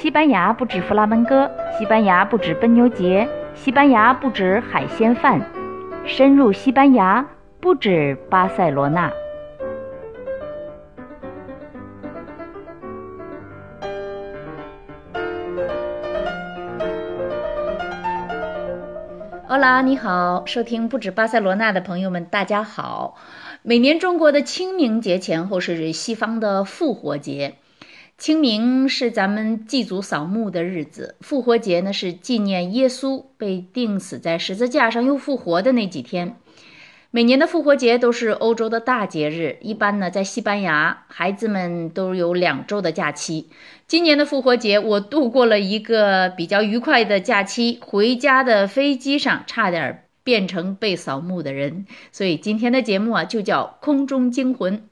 [0.00, 5.38] 西班牙不止弗拉门戈，西班牙不止奔牛节，西班牙不止海鲜饭，
[6.06, 7.28] 深入西班牙
[7.60, 9.12] 不止巴塞罗那。
[19.48, 23.16] 欧拉，你好，收听不止巴塞罗那的朋友们，大家好。
[23.60, 27.56] 每年中国的清明节前后是西方的复活节。
[28.20, 36.36] 清明是咱们祭祖扫墓的日子，复活节呢是纪念耶稣被钉死在十字架上又复活的那几天。
[37.10, 43.48] 每年的复活节都是欧洲的大节日，一般呢在西班牙，孩子们都有两周的假期。
[43.86, 54.82] 今年的复活节，我度过了一个比较愉快的假期，回家的飞机上差点变成被扫墓的人，所以今天的节目啊就叫《空中惊魂》。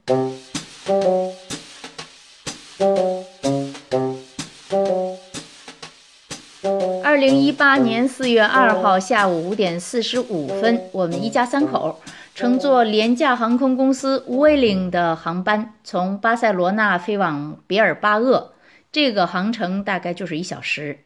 [7.03, 12.01] 二零一八年四月二号下午五点四十五分，我们一家三口
[12.37, 18.53] 乘坐廉价航空公司 Willing 的航班，从巴塞罗那飞往比尔巴鄂。
[18.93, 21.01] 这个航程大概就是一小时。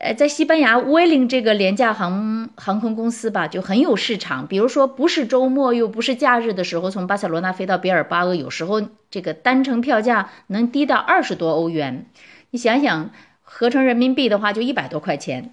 [0.00, 4.46] 呃，在西班牙 Vueling 这个廉价航航空公司吧，就很有市场。
[4.46, 12.06] 比如说，不是周末又不是假日的时候，从巴塞罗那飞到比尔巴鄂，有时候这个单程票价能低到二十多欧元。
[12.48, 13.10] 你想想，
[13.42, 15.52] 合成人民币的话，就一百多块钱。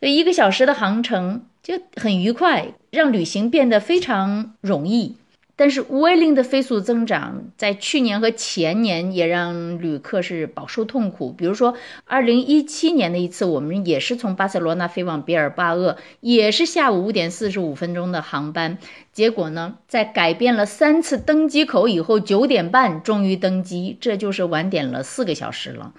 [0.00, 5.16] 一个小时的航程就很愉快，让旅行变得非常容易。
[5.60, 11.34] 但是乌 l i n g 的飞速增长，在去年和前年也让旅客是饱受痛苦。
[11.34, 11.74] 比如说，
[12.06, 18.78] 二零一七年的一次，我们也是从巴塞罗那飞往比尔巴鄂，也是下午五点四十五分钟的航班。
[19.12, 25.92] 结果呢，在改变了三次登机口以后，九点半终于登机，这就是晚点了四个小时了。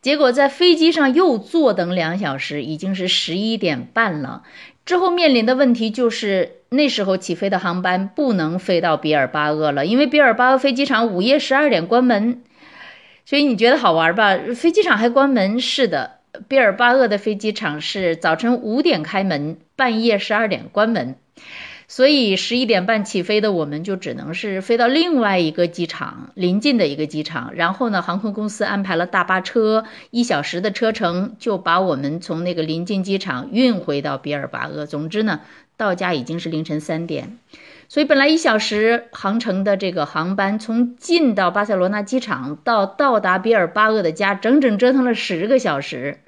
[0.00, 4.42] 结果在飞机上又坐等两小时，已经是十一点半了。
[4.84, 12.42] 之后面临的问题就是，那时候起飞的航班不能飞到比尔巴鄂了，因为比尔巴鄂飞机场午夜十二点关门。
[13.26, 14.36] 所以你觉得好玩吧？
[14.54, 15.58] 飞机场还关门？
[15.58, 21.16] 是的，比尔巴鄂的飞机场是早晨五点开门，半夜十二点关门。
[21.94, 27.54] 所以十一点半起飞的，我们就只能是飞到另外一个机场，临近的一个机场。
[27.54, 34.86] 然后呢，航空公司安排了大巴车，一小时的车程就把我们从那个临近机场运回到比尔巴鄂。
[34.86, 35.42] 总之呢，
[35.76, 37.38] 到家已经是凌晨三点。
[37.88, 46.18] 所以本来一小时航程的这个航班，从进到巴塞罗那机场到到达比尔巴鄂的家，整整折腾了十个小时。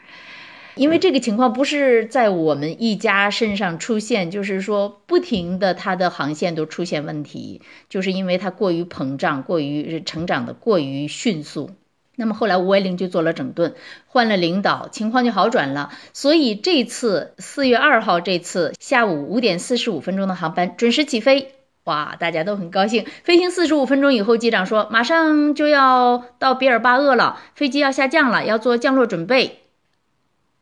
[0.76, 11.70] 因为这个情况不是在我们一家身上出现，就是说不停的它的航线都出现问题，就是因为它过于膨胀，过于成长的过于迅速。
[12.14, 13.74] 那么后来吴伟玲就做了整顿，
[14.06, 15.90] 换了领导，情况就好转了。
[16.12, 21.52] 所以这次四月二号这次下午五点四十五分钟的航班准时起飞，
[21.84, 23.06] 哇，大家都很高兴。
[23.24, 29.60] 飞行四十五分钟以后，机长说马上就要到比尔巴鄂了，飞机要下降了，要做降落准备。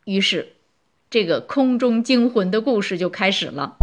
[0.05, 0.49] 于是，
[1.09, 3.75] 这个空中惊魂的故事就开始了。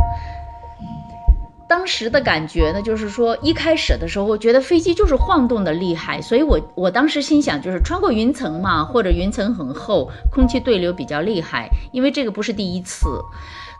[1.68, 13.08] 当时的感觉呢，就是说一开始的时候，我觉得飞机就是晃动的厉害，所以我我当时心想，就是穿过云层嘛，或者云层很厚，空气对流比较厉害，因为这个不是第一次。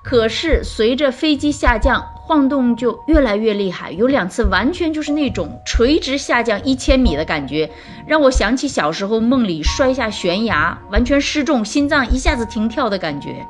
[0.02, 7.70] 可是随着飞机下降，晃动就越来越厉害，有两次完全就是那种垂直下降一千米的感觉，
[8.06, 13.46] 让我想起小时候梦里摔下悬崖，完全失重，心脏一下子停跳的感觉，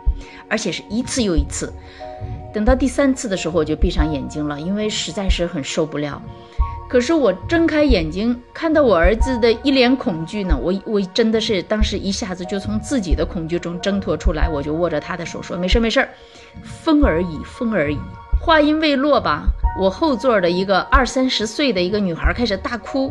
[0.49, 1.73] 而且是一次又一次。
[2.53, 6.21] 等到第三次的时候，我就闭上眼睛了，因为实在是很受不了。
[6.89, 16.07] 可是我睁开眼睛，看到我儿子的一脸恐惧呢，我我真的是当时一下子就从自己的恐惧中挣脱出来，我就握着他的手说：“没事没事，
[16.63, 17.99] 风而已，风而已。”
[18.39, 19.45] 话音未落吧，
[19.81, 23.11] 我后座的一个二三十岁的一个女孩开始大哭。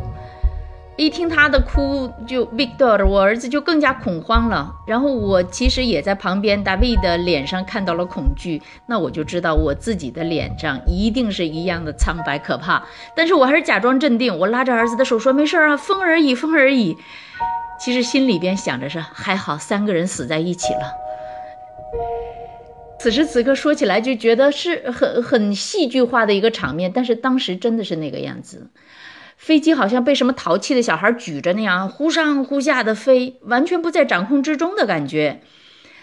[0.98, 4.76] 一听他的哭，就 Victor，我儿子就更加恐慌了。
[4.86, 12.84] 然后我其实也在旁边，David 的脸上看到了恐惧，那我就知道我自己的脸上一定是一样的苍白可怕。
[13.16, 16.98] 但是我还是假装镇定，我拉着儿子的手说：“没事啊，风而已，风而已。”
[17.80, 20.94] 其实心里边想着是还好，三个人死在一起了。
[23.00, 28.70] 此时此刻说起来就觉得是很很戏剧化的一个场面，但是当时真的是那个样子。
[29.42, 35.42] 飞机好像被什么淘气的小孩举着那样忽上忽下的飞，完全不在掌控之中的感觉。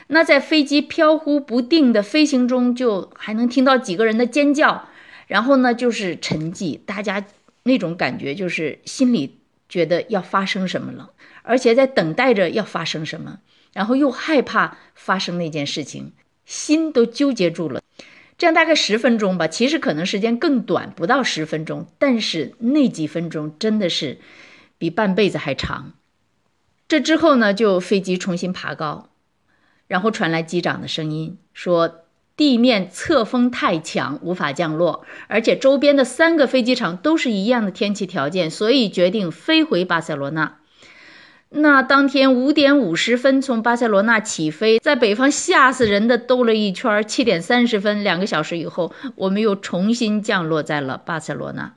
[0.08, 4.88] 那在飞机飘忽不定的飞行中，就还能听到几个人的尖叫，
[5.28, 7.24] 然后呢就是沉寂，大家
[7.62, 9.38] 那种感觉就是心里
[9.68, 11.10] 觉得要发生什么了，
[11.42, 13.38] 而且在等待着要发生什么，
[13.72, 16.10] 然后又害怕发生那件事情，
[16.44, 17.80] 心都纠结住了。
[18.38, 24.18] 这样大概十分钟吧，其实可能时间更短，不到十分钟，但是那几分钟真的是
[24.78, 25.92] 比半辈子还长。
[26.88, 29.10] 这之后呢，就飞机重新爬高，
[29.86, 32.04] 然后传来机长的声音说。
[32.38, 40.57] 地面侧风太强，无法降落，而且周边的三个飞机场都是一样的天气条件，所以决定飞回巴塞罗那。
[41.50, 51.72] 那当天五点五十分从巴塞罗那起飞，在北方吓死人的兜了一圈，七点三十分，两个小时以后，我们又重新降落在了巴塞罗那。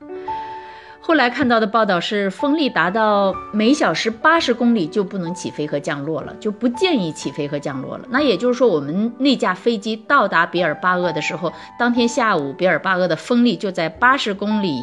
[0.99, 8.05] 后来看到的报道是，风力达到每小时八十公里就不能起飞和降落了，就不建议起飞和降落了。
[8.09, 14.81] 那也就是说，我们那架飞机到达比尔巴鄂的时候，当天下午比尔巴鄂的风力就在八十公里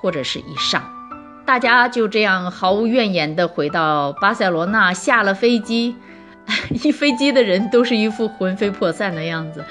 [0.00, 1.01] 或者是以上。
[1.44, 5.96] 大家就这样毫无怨言地回到巴塞罗那，下了飞机，
[6.84, 9.64] 一飞机的人都是一副魂飞魄散的样子。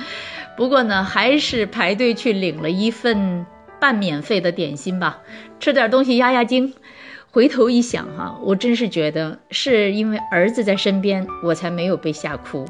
[0.56, 3.46] 不过呢，还是排队去领了一份。
[3.80, 5.22] 半免费的点心吧，
[5.60, 6.72] 吃点东西压压惊。
[7.32, 12.64] 回头一想哈，我真是觉得是因为儿子在身边，我才没有被吓哭。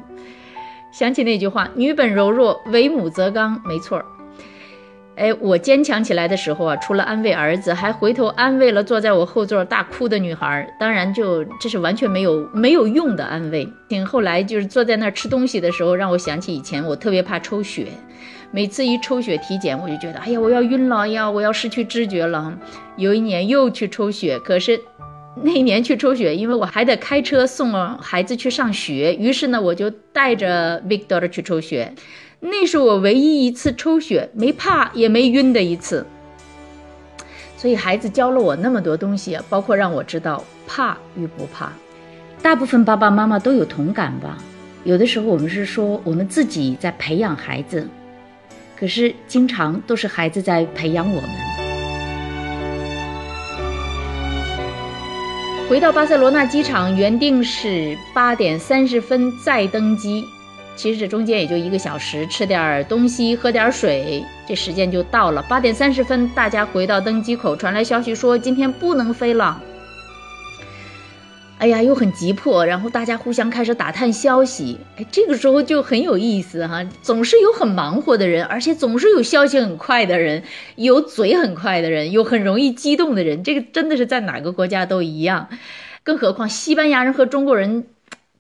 [0.94, 4.06] 想起那句话“女本柔弱，为母则刚”，没错儿。
[5.22, 10.68] 哎，我坚强起来的时候啊，除了安慰儿子，还回头安慰了坐在我后座大哭的女孩。
[10.80, 13.72] 当然，就这是完全没有没有用的安慰。
[13.88, 17.86] 听后来就是坐在那儿吃东西的时候，让我想起以前我特别怕抽血，
[18.50, 22.58] 每次一抽血体检，我就觉得哎呀，我要晕了呀，我要失去知觉了。
[22.98, 24.82] 有一年又去抽血，可是
[25.44, 31.94] 那一年去抽血，因为我还得开车送孩子去上学，于是呢，我就带着 Victor 去抽血。
[32.44, 36.04] 那是我唯一一次抽血没怕也没晕的一次，
[37.56, 41.72] 所以孩子教了我那么多东西，包括让我知道怕与不怕。
[42.42, 44.40] 大部分爸爸妈妈都有同感吧？
[44.84, 47.88] 有的时候我们是说我们自己在培养孩子，
[48.76, 51.30] 可是经常都是孩子在培养我们。
[55.70, 60.26] 回到巴塞罗那机场，原定是八点三十分再登机。
[60.76, 65.42] 其实这中间也就一个小时，吃点东西，喝点水，这时间就到了。
[65.44, 69.62] 八点三十分，大家回到登机口，传来消息说今天不能飞了。
[71.60, 74.80] 哎呀，又很急迫，然后大家互相开始打探消息。
[74.98, 80.42] 哎，这个时候就很有意思哈，总是有很忙活的人，而且总是有消息很快的人，
[80.78, 83.44] 有嘴很快的人，有很容易激动的人。
[83.44, 85.50] 这个真的是在哪个国家都一样，
[86.02, 87.86] 更何况西班牙人和中国人。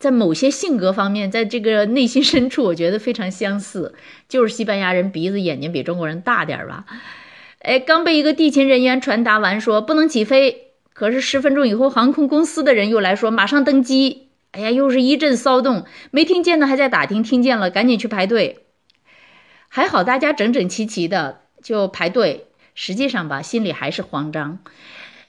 [0.01, 3.94] 在某些性格方面，在这个内心深处，我觉得非常相似，
[4.27, 6.86] 就是西班牙人鼻子眼睛比中国人大点儿吧。
[7.59, 14.30] 哎，刚被一个地勤人员传达完说不能起飞，可是十分钟以后，航空公司的人又来说马上登机。
[14.53, 18.65] 哎呀，又是一阵骚动，没听见的还在打听，听见了赶紧去排队。
[19.69, 24.57] 还好大家整整齐齐的就排队，实际上吧，心里还是慌张，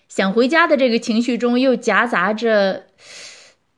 [0.08, 2.86] 想回家的这个情绪中又夹杂着。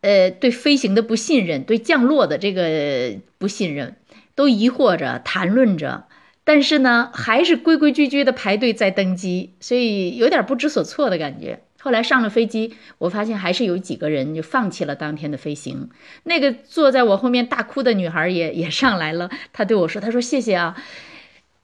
[0.04, 3.96] 呃，对飞行的不信任，对降落的这个不信任，
[4.34, 6.04] 都疑惑着，谈论着，
[6.44, 11.60] 但是呢，还是规规矩矩的排队在登机，所以有点不知所措的感觉。
[11.80, 15.88] 后来上了飞机，我发现还是有几个人就放弃了当天的飞行。
[16.24, 20.76] 那个坐在我后面大哭的女孩也也上来了，她对我说：“她说谢谢啊，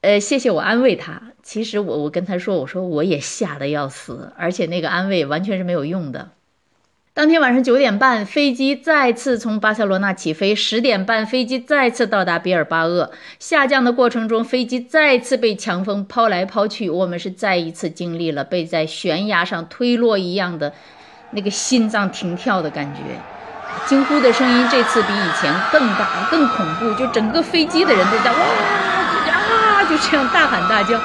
[0.00, 1.32] 呃，谢谢我安慰她。
[1.42, 6.30] 其实我我跟她说，我说我也吓得要死，而且那个安慰完全是没有用的。”
[7.12, 10.54] 当天晚上九点半，飞机再次从巴塞罗那起飞。
[10.54, 13.10] 十点半，飞机再次到达比尔巴鄂。
[13.40, 16.88] 下降的过程中，飞机再次被强风抛来抛去。
[16.88, 20.72] 我们是再一次经历了被在悬崖上推落一样的
[21.32, 23.00] 那个心脏停跳的感觉。
[23.86, 28.38] 惊呼的声音这次比以前更大、更恐怖，就整个飞机的人都在哇
[29.32, 30.98] 啊，就这样大喊大叫。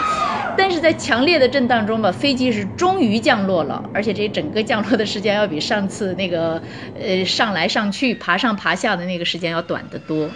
[0.58, 6.62] 但是在强烈的震荡中吧，飞机是终于降落了，而且这整个降落的时间要比上次那个
[7.00, 10.30] 呃上来上去、爬上爬下的那个时间要短得多。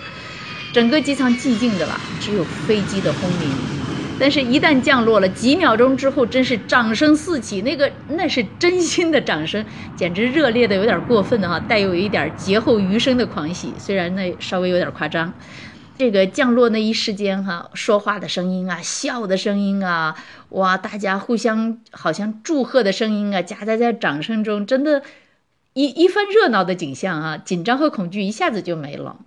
[0.71, 3.49] 整个机舱寂静的吧，只有飞机的轰鸣。
[4.21, 15.33] 但是，一旦降落了，几秒钟之后，真是掌声四起，那个那是真心的掌声，简直热烈的有点过分的哈，带有一点劫后余生的狂喜，虽然那稍微有点夸张。
[15.99, 20.15] 这个降落那一时间，哈，说话的声音啊，笑的声音啊，
[20.47, 25.03] 哇，大家互相好像祝贺的声音啊，夹杂在掌声中，真的，
[25.73, 29.17] 一一番热闹的景象啊，紧张和恐惧一下子就没了。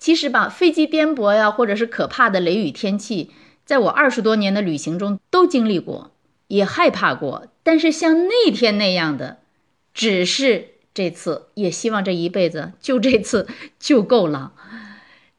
[0.00, 3.30] 其实吧，飞机颠簸呀，或者是可怕的雷雨天气，
[3.64, 6.10] 在我二十多年的旅行中都经历过，
[6.48, 9.38] 也害怕过，但是像那天那样的，
[9.94, 13.46] 只是这次，也希望这一辈子就这次
[13.78, 14.54] 就够了。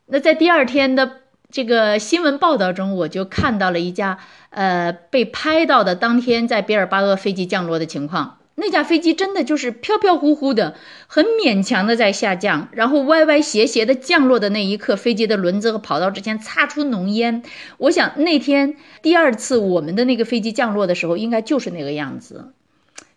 [0.05, 4.19] 那在第二天的这个新闻报道中，我就看到了一架
[4.49, 8.39] 呃被拍到的当天在比尔巴鄂飞机降落的情况。
[8.55, 10.75] 那架飞机真的就是飘飘忽忽的，
[11.07, 17.41] 很勉强的在下降，然后歪歪斜斜的降落的那一刻，飞机的轮子和跑道之间擦出浓烟。
[17.79, 22.53] 我想那天第二次我们的那个飞机降落的时候，应该就是那个样子。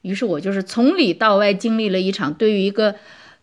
[0.01, 2.95] 于是我就是从里到外经历了一场对于一个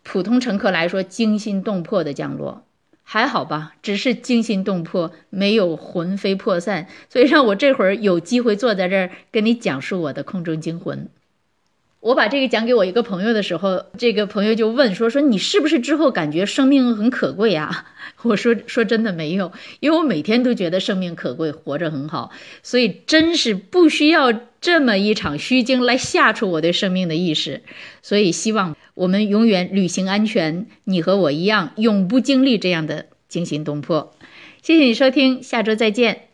[0.01, 2.63] 普通乘客来说惊心动魄的降落。
[3.03, 6.87] 还好吧，只是惊心动魄，没有魂飞魄散。
[7.09, 11.07] 所以让我这会儿有机会坐在这儿跟你讲述我的空中惊魂。
[11.99, 17.85] 我把这个讲给我一个朋友的时候，这个朋友就问说：“说你是不是之后感觉生命很可贵啊？”
[18.23, 22.31] 我说：“说真的没有，因为我每天都觉得生命可贵，活着很好，
[22.61, 27.61] 所以真是不需要这么一场虚惊来吓出我对生命的意识。
[28.01, 34.13] 所以希望我们永远旅行安全，你和我一样，永不经历这样的惊心动魄。
[34.61, 36.29] 谢谢你收听，下周再见。”